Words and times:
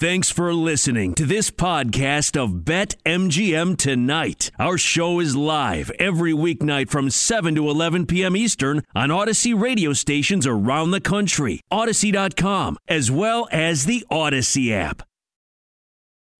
Thanks 0.00 0.30
for 0.30 0.54
listening 0.54 1.14
to 1.14 1.26
this 1.26 1.50
podcast 1.50 2.40
of 2.40 2.64
Bet 2.64 2.94
MGM 3.04 3.76
Tonight. 3.76 4.52
Our 4.56 4.78
show 4.78 5.18
is 5.18 5.34
live 5.34 5.90
every 5.98 6.32
weeknight 6.32 6.88
from 6.88 7.10
7 7.10 7.56
to 7.56 7.68
11 7.68 8.06
p.m. 8.06 8.36
Eastern 8.36 8.84
on 8.94 9.08
Audacy 9.08 9.60
radio 9.60 9.92
stations 9.92 10.46
around 10.46 10.92
the 10.92 11.00
country, 11.00 11.62
Audacy.com, 11.72 12.78
as 12.86 13.10
well 13.10 13.48
as 13.50 13.86
the 13.86 14.06
Audacy 14.08 14.70
app. 14.70 15.07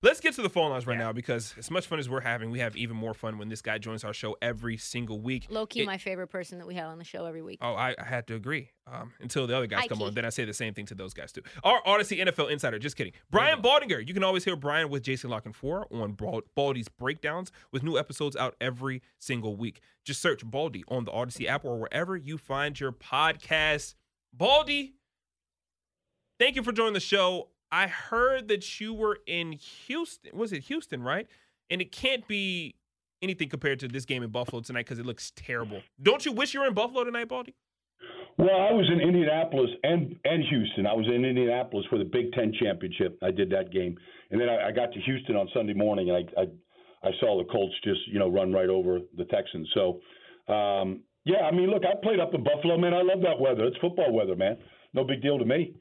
Let's 0.00 0.20
get 0.20 0.32
to 0.34 0.42
the 0.42 0.48
phone 0.48 0.70
lines 0.70 0.86
right 0.86 0.96
now 0.96 1.12
because 1.12 1.56
as 1.58 1.72
much 1.72 1.88
fun 1.88 1.98
as 1.98 2.08
we're 2.08 2.20
having, 2.20 2.52
we 2.52 2.60
have 2.60 2.76
even 2.76 2.96
more 2.96 3.14
fun 3.14 3.36
when 3.36 3.48
this 3.48 3.60
guy 3.60 3.78
joins 3.78 4.04
our 4.04 4.12
show 4.14 4.36
every 4.40 4.76
single 4.76 5.18
week. 5.20 5.46
Low 5.50 5.66
key, 5.66 5.80
It- 5.82 5.86
my 5.86 5.98
favorite 5.98 6.28
person 6.28 6.58
that 6.58 6.68
we 6.68 6.76
have 6.76 6.88
on 6.90 6.98
the 6.98 7.04
show 7.04 7.24
every 7.26 7.42
week. 7.42 7.58
Oh, 7.60 7.72
I, 7.74 7.96
I 7.98 8.04
had 8.04 8.28
to 8.28 8.36
agree. 8.36 8.70
Um, 8.86 9.12
until 9.20 9.48
the 9.48 9.56
other 9.56 9.66
guys 9.66 9.80
High 9.80 9.88
come 9.88 9.98
key. 9.98 10.04
on, 10.04 10.14
then 10.14 10.24
I 10.24 10.28
say 10.28 10.44
the 10.44 10.54
same 10.54 10.72
thing 10.72 10.86
to 10.86 10.94
those 10.94 11.14
guys 11.14 11.32
too. 11.32 11.42
Our 11.64 11.82
Audacy 11.82 12.24
NFL 12.24 12.48
insider, 12.52 12.78
just 12.78 12.94
kidding. 12.96 13.12
Brian 13.28 13.60
Baldinger. 13.60 14.06
You 14.06 14.14
can 14.14 14.22
always 14.22 14.44
hear 14.44 14.54
Brian 14.54 14.88
with 14.88 15.02
Jason 15.02 15.30
Lock 15.30 15.46
and 15.46 15.54
Four 15.56 15.88
on 15.92 16.16
Baldy's 16.54 16.88
breakdowns 16.88 17.50
with 17.72 17.82
new 17.82 17.98
episodes 17.98 18.36
out 18.36 18.54
every 18.60 19.02
single 19.18 19.56
week. 19.56 19.80
Just 20.04 20.22
search 20.22 20.44
Baldy 20.46 20.84
on 20.86 21.06
the 21.06 21.10
Audacy 21.10 21.46
app 21.48 21.64
or 21.64 21.76
wherever 21.76 22.16
you 22.16 22.38
find 22.38 22.78
your 22.78 22.92
podcast. 22.92 23.96
Baldy, 24.32 24.94
thank 26.38 26.54
you 26.54 26.62
for 26.62 26.70
joining 26.70 26.94
the 26.94 27.00
show. 27.00 27.48
I 27.70 27.86
heard 27.86 28.48
that 28.48 28.80
you 28.80 28.94
were 28.94 29.18
in 29.26 29.52
Houston. 29.52 30.36
Was 30.36 30.52
it 30.52 30.64
Houston, 30.64 31.02
right? 31.02 31.26
And 31.70 31.80
it 31.80 31.92
can't 31.92 32.26
be 32.26 32.74
anything 33.22 33.48
compared 33.48 33.80
to 33.80 33.88
this 33.88 34.04
game 34.04 34.22
in 34.22 34.30
Buffalo 34.30 34.62
tonight 34.62 34.86
because 34.86 34.98
it 34.98 35.06
looks 35.06 35.32
terrible. 35.36 35.82
Don't 36.02 36.24
you 36.24 36.32
wish 36.32 36.54
you 36.54 36.60
were 36.60 36.66
in 36.66 36.74
Buffalo 36.74 37.04
tonight, 37.04 37.28
Baldy? 37.28 37.54
Well, 38.38 38.54
I 38.54 38.72
was 38.72 38.88
in 38.92 39.00
Indianapolis 39.00 39.70
and 39.82 40.14
and 40.24 40.44
Houston. 40.48 40.86
I 40.86 40.94
was 40.94 41.06
in 41.08 41.24
Indianapolis 41.24 41.84
for 41.90 41.98
the 41.98 42.04
Big 42.04 42.32
Ten 42.32 42.52
championship. 42.60 43.18
I 43.20 43.32
did 43.32 43.50
that 43.50 43.72
game, 43.72 43.96
and 44.30 44.40
then 44.40 44.48
I, 44.48 44.68
I 44.68 44.72
got 44.72 44.92
to 44.92 45.00
Houston 45.00 45.34
on 45.34 45.48
Sunday 45.52 45.74
morning, 45.74 46.08
and 46.08 46.18
I, 46.18 46.42
I 46.42 47.08
I 47.08 47.10
saw 47.18 47.36
the 47.38 47.50
Colts 47.50 47.74
just 47.82 48.00
you 48.06 48.20
know 48.20 48.28
run 48.28 48.52
right 48.52 48.68
over 48.68 49.00
the 49.16 49.24
Texans. 49.24 49.68
So, 49.74 50.00
um, 50.52 51.00
yeah, 51.24 51.42
I 51.42 51.50
mean, 51.50 51.68
look, 51.68 51.82
I 51.84 52.00
played 52.00 52.20
up 52.20 52.32
in 52.32 52.44
Buffalo, 52.44 52.78
man. 52.78 52.94
I 52.94 53.02
love 53.02 53.20
that 53.22 53.40
weather. 53.40 53.64
It's 53.64 53.76
football 53.78 54.12
weather, 54.12 54.36
man. 54.36 54.56
No 54.94 55.02
big 55.02 55.20
deal 55.20 55.38
to 55.38 55.44
me. 55.44 55.74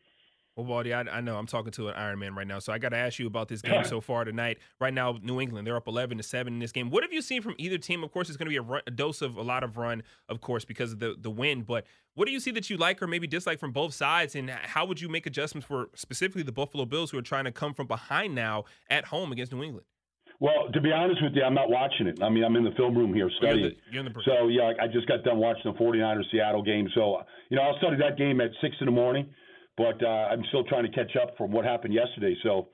Well, 0.58 0.66
Baldy, 0.66 0.92
I, 0.92 1.02
I 1.02 1.22
know 1.22 1.38
I'm 1.38 1.46
talking 1.46 1.72
to 1.74 1.90
an 1.90 1.94
Iron 1.94 2.18
Man 2.18 2.34
right 2.34 2.48
now, 2.48 2.58
so 2.58 2.74
I 2.74 2.80
got 2.80 2.90
to 2.90 2.98
ask 2.98 3.20
you 3.20 3.28
about 3.28 3.48
this 3.48 3.62
game 3.62 3.84
so 3.84 4.02
far 4.02 4.26
tonight. 4.26 4.58
Right 4.82 4.94
now, 4.94 5.20
New 5.22 5.40
England, 5.40 5.68
they're 5.68 5.76
up 5.76 5.88
11 5.88 6.18
to 6.18 6.24
seven 6.24 6.54
in 6.54 6.60
this 6.60 6.72
game. 6.72 6.90
What 6.90 7.04
have 7.04 7.14
you 7.14 7.22
seen 7.22 7.44
from 7.44 7.54
either 7.60 7.78
team? 7.78 8.04
Of 8.04 8.12
course, 8.12 8.28
it's 8.28 8.38
going 8.38 8.48
to 8.48 8.50
be 8.50 8.58
a, 8.58 8.64
run, 8.64 8.82
a 8.88 8.92
dose 8.92 9.22
of 9.22 9.38
a 9.38 9.42
lot 9.44 9.64
of 9.64 9.78
run, 9.78 10.02
of 10.30 10.42
course, 10.42 10.66
because 10.66 10.94
of 10.94 11.00
the 11.00 11.16
the 11.20 11.30
win. 11.30 11.62
But 11.62 11.86
what 12.16 12.26
do 12.26 12.32
you 12.32 12.40
see 12.40 12.50
that 12.52 12.72
you 12.72 12.78
like 12.78 13.04
or 13.04 13.08
maybe 13.08 13.28
dislike 13.28 13.60
from 13.60 13.72
both 13.72 13.94
sides, 13.94 14.36
and 14.36 14.50
how 14.50 14.84
would 14.86 15.00
you 15.00 15.10
make 15.10 15.28
adjustments 15.28 15.68
for 15.68 15.90
specifically 15.94 16.42
the 16.42 16.52
Buffalo 16.52 16.86
Bills, 16.86 17.12
who 17.12 17.20
are 17.20 17.22
trying 17.24 17.46
to 17.46 17.52
come 17.52 17.76
from 17.76 17.86
behind 17.86 18.34
now 18.34 18.66
at 18.90 19.06
home 19.06 19.32
against 19.32 19.54
New 19.54 19.62
England? 19.62 19.86
Well, 20.40 20.70
to 20.74 20.82
be 20.82 20.92
honest 20.92 21.22
with 21.22 21.34
you, 21.36 21.44
I'm 21.44 21.54
not 21.54 21.70
watching 21.70 22.08
it. 22.08 22.22
I 22.22 22.30
mean, 22.30 22.44
I'm 22.44 22.56
in 22.56 22.64
the 22.64 22.72
film 22.72 22.96
room 22.96 23.14
here 23.14 23.30
You're 23.30 23.38
studying. 23.38 23.70
the, 23.70 23.94
you're 23.94 24.04
the 24.04 24.14
So 24.26 24.48
yeah, 24.48 24.74
I 24.82 24.88
just 24.88 25.08
got 25.08 25.24
done 25.24 25.38
watching 25.38 25.72
the 25.72 25.78
49ers 25.78 26.32
Seattle 26.32 26.64
game. 26.64 26.88
So 26.96 27.22
you 27.50 27.58
know, 27.58 27.64
I'll 27.64 27.78
study 27.78 27.98
that 27.98 28.18
game 28.18 28.42
at 28.42 28.50
six 28.62 28.76
in 28.80 28.86
the 28.86 28.92
morning, 28.92 29.30
but 29.78 30.04
uh, 30.04 30.08
I'm 30.32 30.44
still 30.50 30.64
trying 30.64 30.84
to 30.84 30.92
catch 30.92 31.16
up 31.22 31.38
from 31.38 31.52
what 31.52 31.64
happened 31.64 31.94
yesterday. 31.94 32.36
So 32.44 32.68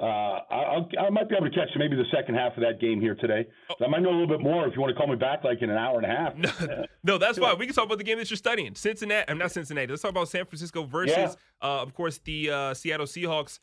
uh, 0.00 0.04
I, 0.04 0.62
I'll, 0.74 0.88
I 1.00 1.10
might 1.10 1.28
be 1.28 1.36
able 1.36 1.48
to 1.48 1.54
catch 1.54 1.68
maybe 1.76 1.96
the 1.96 2.04
second 2.14 2.34
half 2.34 2.56
of 2.56 2.62
that 2.62 2.80
game 2.80 3.00
here 3.00 3.14
today. 3.14 3.46
I 3.80 3.88
might 3.88 4.02
know 4.02 4.10
a 4.10 4.18
little 4.18 4.28
bit 4.28 4.40
more 4.40 4.66
if 4.66 4.74
you 4.74 4.80
want 4.80 4.94
to 4.94 4.98
call 4.98 5.08
me 5.08 5.16
back 5.16 5.44
like 5.44 5.62
in 5.62 5.70
an 5.70 5.76
hour 5.76 6.00
and 6.00 6.04
a 6.04 6.14
half. 6.14 6.36
No, 6.36 6.84
no, 7.02 7.18
that's 7.18 7.38
fine. 7.38 7.58
We 7.58 7.66
can 7.66 7.74
talk 7.74 7.86
about 7.86 7.98
the 7.98 8.04
game 8.04 8.18
that 8.18 8.30
you're 8.30 8.36
studying. 8.36 8.74
Cincinnati, 8.74 9.30
I'm 9.30 9.38
not 9.38 9.52
Cincinnati. 9.52 9.88
Let's 9.88 10.02
talk 10.02 10.10
about 10.10 10.28
San 10.28 10.44
Francisco 10.44 10.84
versus, 10.84 11.36
uh, 11.62 11.82
of 11.82 11.94
course, 11.94 12.18
the 12.18 12.50
uh, 12.50 12.74
Seattle 12.74 13.06
Seahawks. 13.06 13.60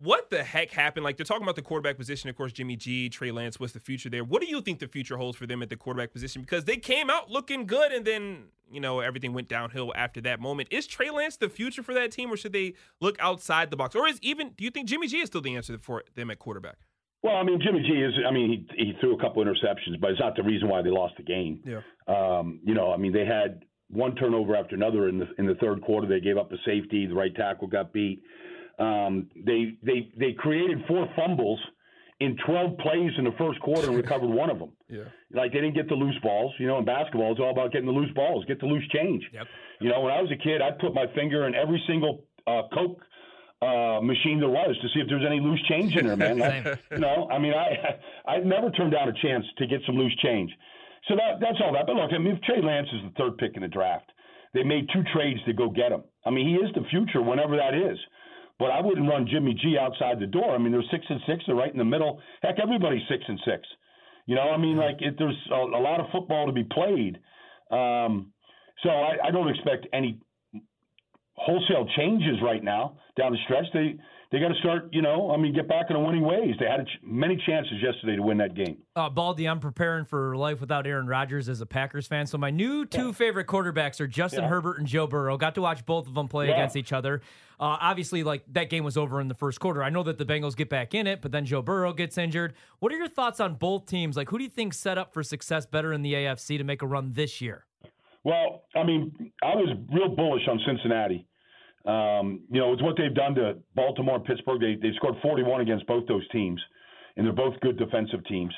What 0.00 0.30
the 0.30 0.44
heck 0.44 0.70
happened? 0.70 1.02
Like 1.02 1.16
they're 1.16 1.24
talking 1.24 1.42
about 1.42 1.56
the 1.56 1.62
quarterback 1.62 1.98
position. 1.98 2.30
Of 2.30 2.36
course, 2.36 2.52
Jimmy 2.52 2.76
G, 2.76 3.08
Trey 3.08 3.32
Lance. 3.32 3.58
What's 3.58 3.72
the 3.72 3.80
future 3.80 4.08
there? 4.08 4.22
What 4.22 4.40
do 4.40 4.48
you 4.48 4.60
think 4.60 4.78
the 4.78 4.86
future 4.86 5.16
holds 5.16 5.36
for 5.36 5.46
them 5.46 5.60
at 5.60 5.70
the 5.70 5.76
quarterback 5.76 6.12
position? 6.12 6.42
Because 6.42 6.64
they 6.64 6.76
came 6.76 7.10
out 7.10 7.30
looking 7.30 7.66
good, 7.66 7.90
and 7.90 8.04
then 8.04 8.44
you 8.70 8.80
know 8.80 9.00
everything 9.00 9.32
went 9.32 9.48
downhill 9.48 9.92
after 9.96 10.20
that 10.20 10.40
moment. 10.40 10.68
Is 10.70 10.86
Trey 10.86 11.10
Lance 11.10 11.36
the 11.36 11.48
future 11.48 11.82
for 11.82 11.94
that 11.94 12.12
team, 12.12 12.32
or 12.32 12.36
should 12.36 12.52
they 12.52 12.74
look 13.00 13.16
outside 13.18 13.70
the 13.70 13.76
box? 13.76 13.96
Or 13.96 14.06
is 14.06 14.18
even 14.22 14.50
do 14.56 14.62
you 14.62 14.70
think 14.70 14.88
Jimmy 14.88 15.08
G 15.08 15.18
is 15.18 15.28
still 15.28 15.40
the 15.40 15.56
answer 15.56 15.76
for 15.78 16.04
them 16.14 16.30
at 16.30 16.38
quarterback? 16.38 16.76
Well, 17.22 17.34
I 17.34 17.42
mean, 17.42 17.60
Jimmy 17.60 17.80
G 17.80 17.88
is. 17.94 18.14
I 18.26 18.30
mean, 18.30 18.66
he 18.76 18.84
he 18.84 18.92
threw 19.00 19.16
a 19.16 19.20
couple 19.20 19.44
interceptions, 19.44 20.00
but 20.00 20.12
it's 20.12 20.20
not 20.20 20.36
the 20.36 20.44
reason 20.44 20.68
why 20.68 20.82
they 20.82 20.90
lost 20.90 21.14
the 21.16 21.24
game. 21.24 21.60
Yeah. 21.64 21.80
Um, 22.06 22.60
you 22.64 22.74
know, 22.74 22.92
I 22.92 22.96
mean, 22.96 23.12
they 23.12 23.26
had 23.26 23.64
one 23.90 24.14
turnover 24.14 24.54
after 24.54 24.76
another 24.76 25.08
in 25.08 25.18
the 25.18 25.26
in 25.38 25.46
the 25.46 25.56
third 25.56 25.82
quarter. 25.82 26.06
They 26.06 26.20
gave 26.20 26.38
up 26.38 26.52
a 26.52 26.56
safety. 26.64 27.06
The 27.06 27.14
right 27.14 27.34
tackle 27.34 27.66
got 27.66 27.92
beat. 27.92 28.22
Um, 28.78 29.28
they 29.34 29.76
they 29.82 30.10
they 30.16 30.32
created 30.32 30.78
four 30.86 31.08
fumbles 31.16 31.60
in 32.20 32.36
12 32.46 32.78
plays 32.78 33.12
in 33.16 33.24
the 33.24 33.34
first 33.38 33.60
quarter 33.60 33.88
and 33.88 33.96
recovered 33.96 34.28
one 34.28 34.50
of 34.50 34.58
them. 34.58 34.72
Yeah. 34.88 35.04
Like 35.32 35.52
they 35.52 35.60
didn't 35.60 35.74
get 35.74 35.88
the 35.88 35.94
loose 35.94 36.18
balls. 36.22 36.52
You 36.58 36.66
know, 36.66 36.78
in 36.78 36.84
basketball, 36.84 37.30
it's 37.32 37.40
all 37.40 37.50
about 37.50 37.72
getting 37.72 37.86
the 37.86 37.92
loose 37.92 38.12
balls, 38.14 38.44
get 38.46 38.60
the 38.60 38.66
loose 38.66 38.86
change. 38.92 39.22
Yep. 39.32 39.46
You 39.80 39.88
know, 39.90 40.00
when 40.00 40.12
I 40.12 40.20
was 40.20 40.30
a 40.32 40.36
kid, 40.36 40.60
I'd 40.60 40.78
put 40.78 40.94
my 40.94 41.06
finger 41.14 41.46
in 41.46 41.54
every 41.54 41.82
single 41.86 42.24
uh, 42.46 42.62
Coke 42.74 43.00
uh, 43.62 44.00
machine 44.02 44.38
there 44.38 44.48
was 44.48 44.76
to 44.82 44.88
see 44.94 45.00
if 45.00 45.08
there 45.08 45.18
was 45.18 45.26
any 45.26 45.40
loose 45.40 45.62
change 45.68 45.96
in 45.96 46.06
there, 46.06 46.16
man. 46.16 46.38
Like, 46.48 46.78
you 46.90 46.98
know, 46.98 47.28
I 47.30 47.38
mean, 47.38 47.54
I 47.54 47.98
I 48.30 48.38
never 48.38 48.70
turned 48.70 48.92
down 48.92 49.08
a 49.08 49.22
chance 49.22 49.44
to 49.58 49.66
get 49.66 49.80
some 49.86 49.96
loose 49.96 50.14
change. 50.22 50.50
So 51.08 51.14
that 51.16 51.40
that's 51.40 51.58
all 51.62 51.72
that. 51.72 51.86
But 51.86 51.96
look, 51.96 52.10
I 52.12 52.18
mean, 52.18 52.34
if 52.34 52.42
Trey 52.42 52.62
Lance 52.62 52.88
is 52.92 53.02
the 53.02 53.14
third 53.18 53.38
pick 53.38 53.52
in 53.54 53.62
the 53.62 53.68
draft, 53.68 54.10
they 54.54 54.62
made 54.62 54.88
two 54.92 55.02
trades 55.14 55.40
to 55.46 55.52
go 55.52 55.70
get 55.70 55.92
him. 55.92 56.02
I 56.24 56.30
mean, 56.30 56.46
he 56.48 56.54
is 56.54 56.72
the 56.74 56.88
future, 56.90 57.22
whenever 57.22 57.56
that 57.56 57.74
is. 57.74 57.98
But 58.58 58.70
I 58.72 58.80
wouldn't 58.80 59.08
run 59.08 59.28
Jimmy 59.30 59.54
G 59.54 59.76
outside 59.78 60.18
the 60.18 60.26
door. 60.26 60.54
I 60.54 60.58
mean, 60.58 60.72
they're 60.72 60.82
six 60.90 61.04
and 61.08 61.20
six. 61.26 61.44
They're 61.46 61.54
right 61.54 61.70
in 61.70 61.78
the 61.78 61.84
middle. 61.84 62.20
Heck, 62.42 62.56
everybody's 62.60 63.02
six 63.08 63.22
and 63.28 63.38
six. 63.44 63.62
You 64.26 64.34
know, 64.34 64.50
I 64.50 64.56
mean, 64.56 64.76
like 64.76 64.96
it, 65.00 65.14
there's 65.18 65.36
a, 65.50 65.54
a 65.54 65.80
lot 65.80 66.00
of 66.00 66.06
football 66.12 66.46
to 66.46 66.52
be 66.52 66.64
played. 66.64 67.18
Um, 67.70 68.32
so 68.82 68.90
I, 68.90 69.28
I 69.28 69.30
don't 69.30 69.48
expect 69.48 69.86
any 69.92 70.20
wholesale 71.34 71.86
changes 71.96 72.36
right 72.42 72.62
now 72.62 72.98
down 73.16 73.32
the 73.32 73.38
stretch. 73.44 73.66
They 73.72 73.96
they 74.30 74.38
got 74.40 74.48
to 74.48 74.54
start, 74.56 74.88
you 74.92 75.00
know, 75.00 75.30
I 75.30 75.38
mean, 75.38 75.54
get 75.54 75.68
back 75.68 75.86
in 75.88 75.94
the 75.94 76.00
winning 76.00 76.22
ways. 76.22 76.54
They 76.60 76.66
had 76.66 76.80
a 76.80 76.84
ch- 76.84 76.98
many 77.02 77.42
chances 77.46 77.74
yesterday 77.82 78.16
to 78.16 78.22
win 78.22 78.36
that 78.38 78.54
game. 78.54 78.76
Uh, 78.94 79.08
Baldy, 79.08 79.46
I'm 79.48 79.58
preparing 79.58 80.04
for 80.04 80.36
life 80.36 80.60
without 80.60 80.86
Aaron 80.86 81.06
Rodgers 81.06 81.48
as 81.48 81.62
a 81.62 81.66
Packers 81.66 82.06
fan. 82.06 82.26
So 82.26 82.36
my 82.36 82.50
new 82.50 82.84
two 82.84 83.14
favorite 83.14 83.46
quarterbacks 83.46 84.00
are 84.00 84.06
Justin 84.06 84.42
Yeah. 84.42 84.50
Herbert 84.50 84.78
and 84.78 84.86
Joe 84.86 85.06
Burrow. 85.06 85.38
Got 85.38 85.54
to 85.54 85.62
watch 85.62 85.86
both 85.86 86.06
of 86.06 86.12
them 86.14 86.28
play 86.28 86.48
Yeah. 86.48 86.54
against 86.54 86.76
each 86.76 86.92
other. 86.92 87.22
Uh, 87.58 87.76
obviously, 87.80 88.22
like 88.22 88.42
that 88.52 88.68
game 88.68 88.84
was 88.84 88.98
over 88.98 89.18
in 89.20 89.28
the 89.28 89.34
first 89.34 89.60
quarter. 89.60 89.82
I 89.82 89.88
know 89.88 90.02
that 90.02 90.18
the 90.18 90.26
Bengals 90.26 90.54
get 90.54 90.68
back 90.68 90.94
in 90.94 91.06
it, 91.06 91.22
but 91.22 91.32
then 91.32 91.46
Joe 91.46 91.62
Burrow 91.62 91.94
gets 91.94 92.18
injured. 92.18 92.52
What 92.80 92.92
are 92.92 92.96
your 92.96 93.08
thoughts 93.08 93.40
on 93.40 93.54
both 93.54 93.86
teams? 93.86 94.14
Like, 94.16 94.28
who 94.28 94.36
do 94.36 94.44
you 94.44 94.50
think 94.50 94.74
set 94.74 94.98
up 94.98 95.14
for 95.14 95.22
success 95.22 95.64
better 95.64 95.92
in 95.92 96.02
the 96.02 96.12
AFC 96.14 96.58
to 96.58 96.64
make 96.64 96.82
a 96.82 96.86
run 96.86 97.14
this 97.14 97.40
year? 97.40 97.64
Well, 98.24 98.64
I 98.76 98.84
mean, 98.84 99.32
I 99.42 99.54
was 99.54 99.74
real 99.90 100.08
bullish 100.14 100.42
on 100.48 100.60
Cincinnati. 100.66 101.26
Um, 101.86 102.40
you 102.50 102.60
know, 102.60 102.72
it's 102.72 102.82
what 102.82 102.96
they've 102.96 103.14
done 103.14 103.34
to 103.36 103.56
Baltimore 103.74 104.16
and 104.16 104.24
Pittsburgh. 104.24 104.60
They 104.60 104.74
they 104.74 104.94
scored 104.96 105.14
41 105.22 105.60
against 105.60 105.86
both 105.86 106.06
those 106.06 106.26
teams, 106.30 106.60
and 107.16 107.26
they're 107.26 107.32
both 107.32 107.58
good 107.60 107.78
defensive 107.78 108.24
teams. 108.26 108.52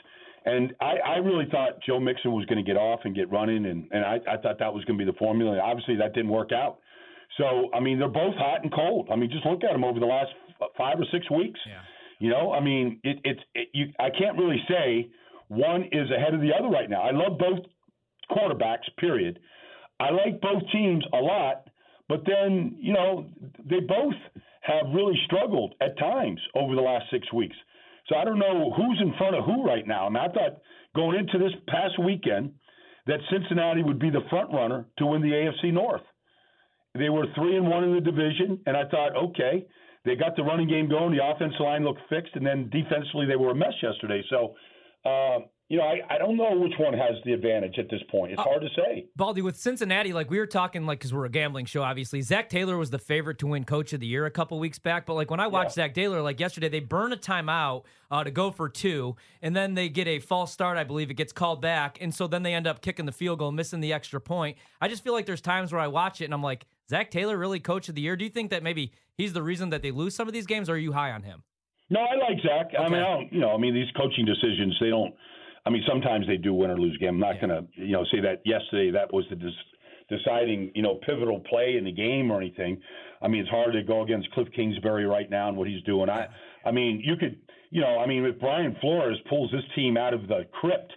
And 0.44 0.72
I, 0.81 0.94
I 1.06 1.16
really 1.19 1.44
thought 1.50 1.82
Joe 1.86 2.00
Mixon 2.00 2.32
was 2.32 2.47
going 2.47 2.64
to 2.64 2.69
get 2.69 2.78
off 2.78 3.00
and 3.04 3.14
get 3.14 3.30
running, 3.30 3.66
and, 3.66 3.86
and 3.91 4.04
I, 4.04 4.19
I 4.26 4.36
thought 4.38 4.59
that 4.59 4.72
was 4.72 4.84
going 4.86 4.98
to 4.98 5.04
be 5.04 5.10
the 5.10 5.19
formula. 5.19 5.53
And 5.53 5.60
obviously, 5.60 5.97
that 5.97 6.14
didn't 6.14 6.30
work 6.30 6.50
out. 6.50 6.78
So, 7.36 7.70
I 7.75 7.80
mean, 7.80 7.98
they're 7.98 8.09
both 8.09 8.34
hot 8.36 8.62
and 8.62 8.72
cold. 8.72 9.09
I 9.12 9.16
mean, 9.16 9.30
just 9.30 9.44
look 9.44 9.62
at 9.64 9.72
them 9.72 9.84
over 9.84 10.00
the 10.00 10.06
last 10.06 10.30
five 10.76 10.98
or 10.98 11.04
six 11.12 11.30
weeks. 11.30 11.60
Yeah. 11.66 11.80
You 12.19 12.30
know, 12.30 12.53
I 12.53 12.60
mean, 12.60 13.00
it, 13.03 13.19
it's 13.25 13.41
it, 13.54 13.69
you. 13.72 13.86
I 13.98 14.09
can't 14.10 14.36
really 14.36 14.62
say 14.69 15.10
one 15.48 15.84
is 15.92 16.10
ahead 16.10 16.34
of 16.34 16.41
the 16.41 16.50
other 16.59 16.69
right 16.69 16.88
now. 16.88 17.03
I 17.03 17.12
love 17.12 17.38
both 17.38 17.60
quarterbacks. 18.30 18.84
Period. 18.98 19.38
I 19.98 20.10
like 20.10 20.41
both 20.41 20.62
teams 20.72 21.04
a 21.12 21.16
lot, 21.19 21.69
but 22.10 22.25
then 22.26 22.76
you 22.78 22.93
know 22.93 23.25
they 23.65 23.78
both 23.81 24.19
have 24.62 24.93
really 24.93 25.19
struggled 25.25 25.75
at 25.81 25.97
times 25.97 26.41
over 26.54 26.75
the 26.75 26.82
last 26.82 27.04
six 27.10 27.32
weeks. 27.32 27.56
So 28.09 28.16
I 28.16 28.24
don't 28.24 28.41
know 28.41 28.72
who's 28.77 29.01
in 29.01 29.15
front 29.16 29.36
of 29.36 29.45
who 29.45 29.65
right 29.65 29.86
now. 29.86 30.07
I 30.07 30.09
mean, 30.09 30.18
I 30.18 30.27
thought 30.27 30.60
going 30.97 31.18
into 31.21 31.39
this 31.39 31.57
past 31.68 32.03
weekend 32.04 32.53
that 33.07 33.21
Cincinnati 33.30 33.83
would 33.83 34.01
be 34.01 34.10
the 34.10 34.27
front 34.28 34.53
runner 34.53 34.86
to 34.98 35.07
win 35.07 35.22
the 35.22 35.28
AFC 35.28 35.72
North. 35.72 36.03
They 36.95 37.09
were 37.09 37.27
three 37.36 37.57
and 37.57 37.68
one 37.68 37.84
in 37.84 37.95
the 37.95 38.01
division, 38.01 38.59
and 38.66 38.77
I 38.77 38.83
thought, 38.89 39.16
okay, 39.16 39.65
they 40.04 40.16
got 40.16 40.34
the 40.34 40.42
running 40.42 40.68
game 40.68 40.89
going, 40.89 41.16
the 41.16 41.24
offensive 41.24 41.60
line 41.60 41.84
looked 41.84 42.01
fixed, 42.09 42.34
and 42.34 42.45
then 42.45 42.68
defensively 42.71 43.27
they 43.27 43.36
were 43.36 43.51
a 43.51 43.54
mess 43.54 43.74
yesterday. 43.80 44.22
So, 44.28 44.54
uh, 45.04 45.39
you 45.70 45.78
know, 45.78 45.84
I, 45.84 46.00
I 46.16 46.18
don't 46.18 46.36
know 46.36 46.50
which 46.56 46.72
one 46.80 46.92
has 46.94 47.12
the 47.24 47.32
advantage 47.32 47.78
at 47.78 47.88
this 47.88 48.00
point. 48.10 48.32
It's 48.32 48.42
hard 48.42 48.60
to 48.60 48.68
say. 48.74 49.06
Baldy, 49.14 49.40
with 49.40 49.56
Cincinnati, 49.56 50.12
like 50.12 50.28
we 50.28 50.40
were 50.40 50.46
talking, 50.46 50.84
like 50.84 50.98
because 50.98 51.14
we're 51.14 51.26
a 51.26 51.30
gambling 51.30 51.64
show, 51.64 51.84
obviously. 51.84 52.22
Zac 52.22 52.48
Taylor 52.48 52.76
was 52.76 52.90
the 52.90 52.98
favorite 52.98 53.38
to 53.38 53.46
win 53.46 53.62
Coach 53.62 53.92
of 53.92 54.00
the 54.00 54.06
Year 54.08 54.26
a 54.26 54.32
couple 54.32 54.58
weeks 54.58 54.80
back, 54.80 55.06
but 55.06 55.14
like 55.14 55.30
when 55.30 55.38
I 55.38 55.46
watched 55.46 55.74
Zac 55.74 55.94
Taylor, 55.94 56.22
like 56.22 56.40
yesterday, 56.40 56.68
they 56.68 56.80
burn 56.80 57.12
a 57.12 57.16
timeout 57.16 57.84
uh, 58.10 58.24
to 58.24 58.32
go 58.32 58.50
for 58.50 58.68
two, 58.68 59.14
and 59.42 59.54
then 59.54 59.74
they 59.74 59.88
get 59.88 60.08
a 60.08 60.18
false 60.18 60.52
start. 60.52 60.76
I 60.76 60.82
believe 60.82 61.08
it 61.08 61.14
gets 61.14 61.32
called 61.32 61.62
back, 61.62 61.98
and 62.00 62.12
so 62.12 62.26
then 62.26 62.42
they 62.42 62.52
end 62.52 62.66
up 62.66 62.82
kicking 62.82 63.06
the 63.06 63.12
field 63.12 63.38
goal, 63.38 63.52
missing 63.52 63.78
the 63.78 63.92
extra 63.92 64.20
point. 64.20 64.56
I 64.80 64.88
just 64.88 65.04
feel 65.04 65.12
like 65.12 65.24
there's 65.24 65.40
times 65.40 65.70
where 65.70 65.80
I 65.80 65.86
watch 65.86 66.20
it 66.20 66.24
and 66.24 66.34
I'm 66.34 66.42
like, 66.42 66.66
Zac 66.88 67.12
Taylor 67.12 67.38
really 67.38 67.60
Coach 67.60 67.88
of 67.88 67.94
the 67.94 68.00
Year? 68.00 68.16
Do 68.16 68.24
you 68.24 68.30
think 68.30 68.50
that 68.50 68.64
maybe 68.64 68.90
he's 69.14 69.34
the 69.34 69.42
reason 69.44 69.70
that 69.70 69.82
they 69.82 69.92
lose 69.92 70.16
some 70.16 70.26
of 70.26 70.34
these 70.34 70.46
games, 70.46 70.68
or 70.68 70.74
are 70.74 70.78
you 70.78 70.90
high 70.90 71.12
on 71.12 71.22
him? 71.22 71.44
No, 71.90 72.00
I 72.00 72.16
like 72.16 72.42
Zac. 72.42 72.74
Okay. 72.74 72.76
I 72.76 72.88
mean, 72.88 73.00
I 73.00 73.16
don't, 73.16 73.32
you 73.32 73.40
know, 73.40 73.52
I 73.52 73.56
mean, 73.56 73.72
these 73.72 73.90
coaching 73.96 74.24
decisions, 74.24 74.76
they 74.80 74.90
don't. 74.90 75.14
I 75.66 75.71
mean, 75.71 75.83
sometimes 75.89 76.27
they 76.27 76.36
do 76.36 76.54
win 76.54 76.71
or 76.71 76.78
lose 76.78 76.97
game. 76.98 77.15
I'm 77.15 77.21
not 77.21 77.34
yeah. 77.36 77.47
going 77.47 77.51
to, 77.51 77.83
you 77.83 77.92
know, 77.92 78.04
say 78.12 78.21
that 78.21 78.41
yesterday 78.45 78.91
that 78.92 79.12
was 79.12 79.24
the 79.30 79.36
des- 79.36 80.16
deciding, 80.16 80.72
you 80.74 80.83
know, 80.83 80.98
pivotal 81.07 81.41
play 81.41 81.77
in 81.77 81.84
the 81.84 81.92
game 81.92 82.30
or 82.30 82.41
anything. 82.41 82.80
I 83.22 83.28
mean, 83.28 83.42
it's 83.42 83.51
hard 83.51 83.72
to 83.74 83.83
go 83.83 84.03
against 84.03 84.30
Cliff 84.33 84.48
Kingsbury 84.54 85.07
right 85.07 85.30
now 85.30 85.48
and 85.48 85.57
what 85.57 85.68
he's 85.68 85.83
doing. 85.84 86.09
I, 86.09 86.27
I 86.65 86.71
mean, 86.71 87.03
you 87.04 87.16
could, 87.16 87.36
you 87.71 87.80
know, 87.80 87.98
I 87.98 88.07
mean, 88.07 88.24
if 88.24 88.41
Brian 88.41 88.77
Flores 88.80 89.18
pulls 89.28 89.51
this 89.53 89.62
team 89.77 89.97
out 89.97 90.15
of 90.15 90.27
the 90.27 90.47
crypt, 90.53 90.92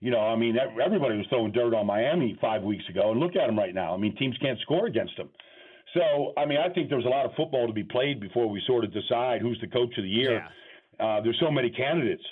you 0.00 0.10
know, 0.10 0.20
I 0.20 0.36
mean, 0.36 0.56
everybody 0.58 1.16
was 1.16 1.26
throwing 1.30 1.52
dirt 1.52 1.74
on 1.74 1.86
Miami 1.86 2.36
five 2.40 2.62
weeks 2.62 2.84
ago, 2.90 3.12
and 3.12 3.20
look 3.20 3.34
at 3.36 3.46
them 3.46 3.58
right 3.58 3.74
now. 3.74 3.94
I 3.94 3.96
mean, 3.96 4.14
teams 4.16 4.36
can't 4.42 4.58
score 4.60 4.86
against 4.86 5.16
them. 5.16 5.30
So, 5.94 6.32
I 6.36 6.44
mean, 6.44 6.58
I 6.58 6.72
think 6.72 6.90
there's 6.90 7.06
a 7.06 7.08
lot 7.08 7.24
of 7.24 7.32
football 7.36 7.66
to 7.66 7.72
be 7.72 7.84
played 7.84 8.20
before 8.20 8.48
we 8.48 8.60
sort 8.66 8.84
of 8.84 8.92
decide 8.92 9.40
who's 9.40 9.58
the 9.60 9.68
coach 9.68 9.96
of 9.96 10.04
the 10.04 10.10
year. 10.10 10.44
Yeah. 11.00 11.06
Uh, 11.06 11.20
there's 11.22 11.38
so 11.40 11.50
many 11.50 11.70
candidates. 11.70 12.22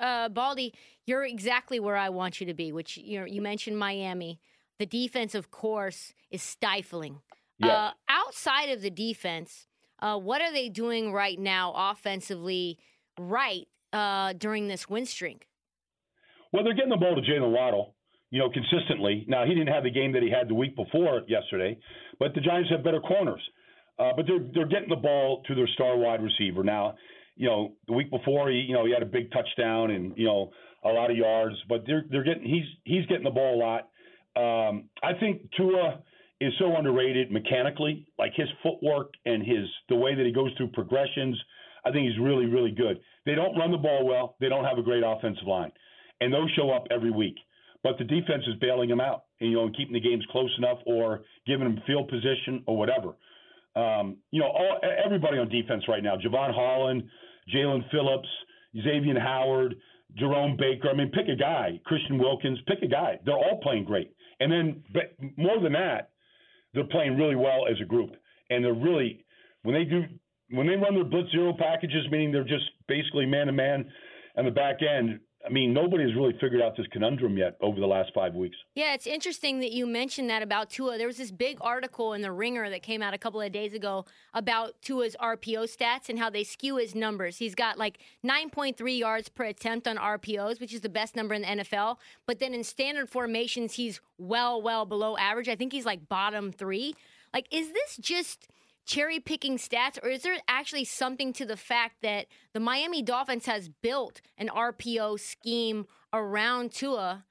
Uh, 0.00 0.28
Baldy, 0.28 0.74
you're 1.06 1.24
exactly 1.24 1.80
where 1.80 1.96
I 1.96 2.08
want 2.08 2.40
you 2.40 2.46
to 2.46 2.54
be. 2.54 2.72
Which 2.72 2.96
you 2.96 3.20
know, 3.20 3.26
you 3.26 3.40
mentioned 3.40 3.78
Miami. 3.78 4.40
The 4.78 4.86
defense, 4.86 5.34
of 5.34 5.50
course, 5.50 6.14
is 6.30 6.42
stifling. 6.42 7.20
Yeah. 7.58 7.68
Uh, 7.68 7.90
outside 8.08 8.70
of 8.70 8.80
the 8.80 8.90
defense, 8.90 9.66
uh, 10.00 10.16
what 10.16 10.40
are 10.40 10.52
they 10.52 10.68
doing 10.68 11.12
right 11.12 11.38
now 11.38 11.74
offensively? 11.76 12.78
Right 13.18 13.68
uh, 13.92 14.32
during 14.32 14.68
this 14.68 14.88
win 14.88 15.04
streak. 15.04 15.46
Well, 16.52 16.64
they're 16.64 16.74
getting 16.74 16.90
the 16.90 16.96
ball 16.96 17.14
to 17.14 17.20
Jaylen 17.20 17.52
Waddle 17.52 17.94
you 18.30 18.38
know, 18.38 18.48
consistently. 18.48 19.24
Now 19.28 19.44
he 19.44 19.54
didn't 19.54 19.72
have 19.72 19.82
the 19.84 19.90
game 19.90 20.12
that 20.12 20.22
he 20.22 20.30
had 20.30 20.48
the 20.48 20.54
week 20.54 20.76
before 20.76 21.22
yesterday, 21.26 21.78
but 22.18 22.34
the 22.34 22.40
Giants 22.40 22.70
have 22.70 22.84
better 22.84 23.00
corners. 23.00 23.40
Uh, 23.98 24.12
but 24.16 24.24
they're 24.26 24.40
they're 24.54 24.68
getting 24.68 24.88
the 24.88 24.96
ball 24.96 25.42
to 25.46 25.54
their 25.54 25.68
star 25.74 25.96
wide 25.96 26.22
receiver 26.22 26.64
now. 26.64 26.94
You 27.40 27.48
know, 27.48 27.72
the 27.86 27.94
week 27.94 28.10
before 28.10 28.50
he 28.50 28.58
you 28.58 28.74
know 28.74 28.84
he 28.84 28.92
had 28.92 29.02
a 29.02 29.06
big 29.06 29.32
touchdown 29.32 29.90
and 29.90 30.12
you 30.16 30.26
know 30.26 30.50
a 30.84 30.88
lot 30.88 31.10
of 31.10 31.16
yards, 31.16 31.56
but 31.68 31.84
they're 31.86 32.04
they're 32.10 32.22
getting 32.22 32.44
he's 32.44 32.66
he's 32.84 33.06
getting 33.06 33.24
the 33.24 33.30
ball 33.30 33.54
a 33.54 33.60
lot. 33.60 33.88
Um, 34.36 34.84
I 35.02 35.18
think 35.18 35.50
Tua 35.56 36.00
is 36.40 36.52
so 36.58 36.76
underrated 36.76 37.32
mechanically, 37.32 38.06
like 38.18 38.32
his 38.34 38.48
footwork 38.62 39.12
and 39.24 39.42
his 39.42 39.66
the 39.88 39.96
way 39.96 40.14
that 40.14 40.26
he 40.26 40.32
goes 40.32 40.50
through 40.56 40.68
progressions. 40.68 41.40
I 41.84 41.90
think 41.92 42.08
he's 42.08 42.20
really 42.20 42.44
really 42.44 42.72
good. 42.72 43.00
They 43.24 43.34
don't 43.34 43.56
run 43.56 43.70
the 43.70 43.78
ball 43.78 44.06
well. 44.06 44.36
They 44.40 44.50
don't 44.50 44.64
have 44.64 44.78
a 44.78 44.82
great 44.82 45.02
offensive 45.04 45.46
line, 45.46 45.72
and 46.20 46.32
those 46.32 46.50
show 46.56 46.70
up 46.70 46.88
every 46.90 47.10
week 47.10 47.36
but 47.82 47.96
the 47.98 48.04
defense 48.04 48.44
is 48.46 48.56
bailing 48.60 48.88
them 48.88 49.00
out, 49.00 49.24
and, 49.40 49.50
you 49.50 49.56
know, 49.56 49.64
and 49.64 49.76
keeping 49.76 49.94
the 49.94 50.00
games 50.00 50.24
close 50.30 50.54
enough 50.58 50.78
or 50.84 51.22
giving 51.46 51.64
them 51.64 51.82
field 51.86 52.08
position 52.08 52.62
or 52.66 52.76
whatever. 52.76 53.14
Um, 53.76 54.16
you 54.30 54.40
know, 54.40 54.48
all, 54.48 54.80
everybody 55.04 55.38
on 55.38 55.48
defense 55.48 55.84
right 55.88 56.02
now: 56.02 56.16
Jevon 56.16 56.52
Holland, 56.52 57.04
Jaelan 57.54 57.88
Phillips, 57.90 58.28
Xavien 58.76 59.20
Howard, 59.20 59.76
Jerome 60.16 60.56
Baker. 60.56 60.88
I 60.90 60.94
mean, 60.94 61.10
pick 61.10 61.28
a 61.28 61.36
guy. 61.36 61.80
Christian 61.84 62.18
Wilkins. 62.18 62.58
Pick 62.66 62.82
a 62.82 62.88
guy. 62.88 63.18
They're 63.24 63.36
all 63.36 63.60
playing 63.62 63.84
great. 63.84 64.12
And 64.40 64.50
then, 64.50 64.82
but 64.92 65.14
more 65.36 65.60
than 65.60 65.72
that, 65.72 66.10
they're 66.74 66.84
playing 66.84 67.16
really 67.16 67.36
well 67.36 67.66
as 67.70 67.76
a 67.80 67.84
group, 67.84 68.10
and 68.48 68.64
they're 68.64 68.72
really 68.72 69.24
when 69.62 69.74
they 69.74 69.84
do 69.84 70.04
when 70.50 70.66
they 70.66 70.76
run 70.76 70.94
their 70.94 71.04
blitz 71.04 71.30
zero 71.30 71.54
packages, 71.56 72.06
meaning 72.10 72.32
they're 72.32 72.44
just 72.44 72.64
basically 72.88 73.26
man 73.26 73.46
to 73.46 73.52
man 73.52 73.90
on 74.36 74.44
the 74.44 74.50
back 74.50 74.76
end. 74.82 75.20
I 75.44 75.48
mean, 75.48 75.72
nobody 75.72 76.04
has 76.04 76.14
really 76.14 76.34
figured 76.34 76.60
out 76.60 76.76
this 76.76 76.86
conundrum 76.88 77.38
yet 77.38 77.56
over 77.62 77.80
the 77.80 77.86
last 77.86 78.10
five 78.14 78.34
weeks. 78.34 78.56
Yeah, 78.74 78.92
it's 78.92 79.06
interesting 79.06 79.60
that 79.60 79.72
you 79.72 79.86
mentioned 79.86 80.28
that 80.28 80.42
about 80.42 80.68
Tua. 80.68 80.98
There 80.98 81.06
was 81.06 81.16
this 81.16 81.30
big 81.30 81.56
article 81.62 82.12
in 82.12 82.20
the 82.20 82.30
Ringer 82.30 82.68
that 82.68 82.82
came 82.82 83.02
out 83.02 83.14
a 83.14 83.18
couple 83.18 83.40
of 83.40 83.50
days 83.50 83.72
ago 83.72 84.04
about 84.34 84.74
Tua's 84.82 85.16
RPO 85.18 85.74
stats 85.74 86.10
and 86.10 86.18
how 86.18 86.28
they 86.28 86.44
skew 86.44 86.76
his 86.76 86.94
numbers. 86.94 87.38
He's 87.38 87.54
got 87.54 87.78
like 87.78 87.98
9.3 88.24 88.98
yards 88.98 89.30
per 89.30 89.44
attempt 89.44 89.88
on 89.88 89.96
RPOs, 89.96 90.60
which 90.60 90.74
is 90.74 90.82
the 90.82 90.90
best 90.90 91.16
number 91.16 91.34
in 91.34 91.42
the 91.42 91.48
NFL. 91.48 91.96
But 92.26 92.38
then 92.38 92.52
in 92.52 92.62
standard 92.62 93.08
formations, 93.08 93.74
he's 93.74 94.00
well, 94.18 94.60
well 94.60 94.84
below 94.84 95.16
average. 95.16 95.48
I 95.48 95.56
think 95.56 95.72
he's 95.72 95.86
like 95.86 96.06
bottom 96.08 96.52
three. 96.52 96.94
Like, 97.32 97.46
is 97.50 97.72
this 97.72 97.96
just 97.96 98.48
cherry 98.90 99.20
picking 99.20 99.56
stats, 99.56 100.02
or 100.02 100.08
is 100.08 100.22
there 100.22 100.36
actually 100.48 100.84
something 100.84 101.32
to 101.34 101.46
the 101.46 101.56
fact 101.56 101.96
that 102.02 102.26
the 102.52 102.60
Miami 102.60 103.02
Dolphins 103.02 103.46
has 103.46 103.68
built 103.68 104.20
an 104.36 104.48
RPO 104.48 105.20
scheme 105.20 105.86
around 106.12 106.72
Tua? 106.72 107.24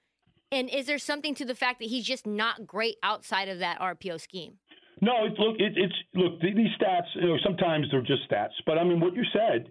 And 0.51 0.69
is 0.69 0.87
there 0.87 0.97
something 0.97 1.35
to 1.35 1.45
the 1.45 1.53
fact 1.53 1.79
that 1.79 1.89
he's 1.89 2.05
just 2.05 2.25
not 2.25 2.65
great 2.65 2.95
outside 3.03 3.49
of 3.49 3.59
that 3.59 3.79
RPO 3.79 4.21
scheme? 4.21 4.53
No, 5.01 5.25
it, 5.25 5.33
look, 5.37 5.57
it, 5.59 5.73
it's 5.75 5.93
look 6.15 6.41
these 6.41 6.71
stats. 6.81 7.07
You 7.15 7.27
know, 7.27 7.37
sometimes 7.43 7.87
they're 7.91 8.01
just 8.01 8.29
stats, 8.31 8.55
but 8.65 8.77
I 8.77 8.83
mean, 8.83 8.99
what 8.99 9.13
you 9.13 9.23
said 9.33 9.67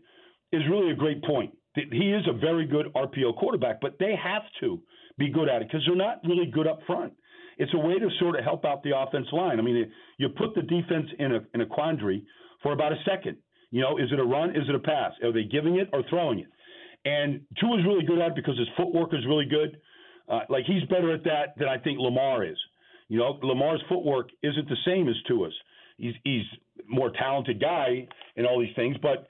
is 0.52 0.62
really 0.70 0.90
a 0.90 0.94
great 0.94 1.23
point. 1.25 1.56
He 1.75 2.12
is 2.12 2.26
a 2.29 2.32
very 2.32 2.67
good 2.67 2.87
RPO 2.94 3.37
quarterback, 3.37 3.81
but 3.81 3.99
they 3.99 4.14
have 4.23 4.43
to 4.61 4.81
be 5.17 5.31
good 5.31 5.49
at 5.49 5.62
it 5.62 5.69
because 5.69 5.82
they're 5.87 5.96
not 5.96 6.20
really 6.25 6.46
good 6.46 6.67
up 6.67 6.81
front 6.87 7.12
it's 7.58 7.75
a 7.75 7.78
way 7.78 7.99
to 7.99 8.08
sort 8.19 8.38
of 8.38 8.44
help 8.44 8.64
out 8.64 8.82
the 8.82 8.96
offense 8.96 9.26
line. 9.32 9.58
I 9.58 9.62
mean, 9.62 9.90
you 10.16 10.28
put 10.31 10.55
the 10.55 10.62
defense 10.62 11.08
in 11.19 11.32
a 11.32 11.40
in 11.55 11.60
a 11.60 11.66
quandary 11.66 12.25
for 12.62 12.72
about 12.72 12.93
a 12.93 12.96
second. 13.05 13.37
You 13.70 13.82
know, 13.82 13.99
is 13.99 14.10
it 14.12 14.19
a 14.19 14.25
run? 14.25 14.50
Is 14.50 14.69
it 14.69 14.75
a 14.75 14.78
pass? 14.78 15.12
Are 15.22 15.32
they 15.32 15.44
giving 15.44 15.76
it 15.76 15.90
or 15.93 16.02
throwing 16.08 16.38
it? 16.38 16.46
And 17.05 17.40
Tua 17.60 17.78
is 17.78 17.84
really 17.84 18.05
good 18.05 18.19
at 18.19 18.28
it 18.28 18.34
because 18.34 18.58
his 18.58 18.69
footwork 18.76 19.12
is 19.12 19.20
really 19.26 19.44
good. 19.44 19.78
Uh, 20.28 20.40
like 20.49 20.64
he's 20.64 20.82
better 20.84 21.12
at 21.12 21.25
that 21.25 21.58
than 21.58 21.69
I 21.69 21.78
think 21.78 21.99
Lamar 21.99 22.44
is. 22.44 22.56
You 23.08 23.19
know, 23.19 23.38
Lamar's 23.43 23.82
footwork 23.88 24.28
isn't 24.43 24.69
the 24.69 24.76
same 24.84 25.08
as 25.08 25.14
Tua's. 25.26 25.54
He's 25.96 26.14
he's 26.25 26.44
more 26.87 27.11
talented 27.11 27.61
guy 27.61 28.06
in 28.37 28.46
all 28.46 28.61
these 28.61 28.75
things, 28.76 28.96
but 29.02 29.26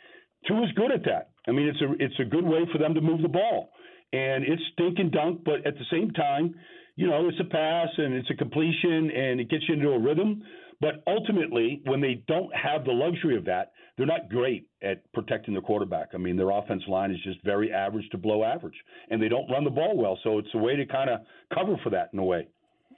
Tua's 0.47 0.71
good 0.77 0.93
at 0.93 1.05
that. 1.05 1.31
I 1.47 1.53
mean, 1.53 1.69
it's 1.69 1.81
a 1.81 2.05
it's 2.05 2.21
a 2.21 2.25
good 2.25 2.45
way 2.45 2.61
for 2.73 2.79
them 2.79 2.95
to 2.95 3.01
move 3.01 3.23
the 3.23 3.29
ball, 3.29 3.71
and 4.13 4.45
it's 4.45 4.63
stink 4.73 4.99
and 4.99 5.11
dunk, 5.11 5.43
but 5.45 5.67
at 5.67 5.75
the 5.75 5.85
same 5.91 6.11
time, 6.11 6.55
you 6.99 7.07
know, 7.07 7.29
it's 7.29 7.39
a 7.39 7.45
pass 7.45 7.87
and 7.97 8.13
it's 8.13 8.29
a 8.29 8.35
completion 8.35 9.09
and 9.13 9.39
it 9.39 9.49
gets 9.49 9.63
you 9.69 9.75
into 9.75 9.91
a 9.91 9.99
rhythm. 10.01 10.43
But 10.81 10.95
ultimately, 11.07 11.81
when 11.85 12.01
they 12.01 12.25
don't 12.27 12.53
have 12.53 12.85
the 12.85 12.91
luxury 12.91 13.37
of 13.37 13.45
that, 13.45 13.71
they're 13.97 14.07
not 14.07 14.29
great 14.29 14.67
at 14.83 15.11
protecting 15.13 15.55
the 15.55 15.61
quarterback. 15.61 16.09
I 16.13 16.19
mean, 16.19 16.37
their 16.37 16.51
offense 16.51 16.83
line 16.89 17.13
is 17.13 17.19
just 17.23 17.39
very 17.45 17.73
average 17.73 18.09
to 18.11 18.19
below 18.19 18.43
average, 18.43 18.75
and 19.11 19.23
they 19.23 19.29
don't 19.29 19.49
run 19.49 19.63
the 19.63 19.71
ball 19.71 19.97
well. 19.97 20.19
So 20.25 20.39
it's 20.39 20.49
a 20.55 20.59
way 20.59 20.75
to 20.75 20.87
kind 20.87 21.09
of 21.09 21.21
cover 21.55 21.77
for 21.85 21.91
that 21.91 22.11
in 22.13 22.19
a 22.19 22.25
way. 22.25 22.49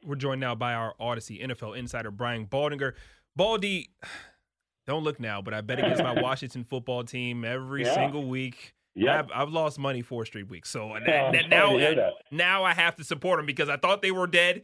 We're 0.02 0.17
joined 0.17 0.41
now 0.41 0.55
by 0.55 0.73
our 0.73 0.94
Audacy 0.99 1.43
NFL 1.44 1.76
insider, 1.76 2.11
Brian 2.11 2.47
Baldinger. 2.47 2.94
Baldy, 3.37 3.91
don't 4.87 5.05
look 5.05 5.20
now, 5.20 5.43
but 5.43 5.52
I 5.52 5.61
bet 5.61 5.79
against 5.79 6.02
my 6.02 6.12
Washington 6.23 6.64
football 6.64 7.05
team 7.05 7.44
every 7.44 7.85
yeah. 7.85 7.94
single 7.94 8.26
week. 8.26 8.75
Yeah, 9.00 9.19
I've, 9.19 9.31
I've, 9.35 9.49
lost 9.49 9.79
money 9.79 10.02
four 10.02 10.25
straight 10.26 10.49
weeks. 10.49 10.69
So 10.71 10.92
now, 11.49 12.12
now 12.30 12.64
I 12.64 12.75
have 12.75 12.97
to 12.97 13.04
support 13.04 13.38
them 13.38 13.47
because 13.47 13.69
I 13.69 13.76
thought 13.76 14.02
they 14.02 14.11
were 14.11 14.26
dead. 14.26 14.62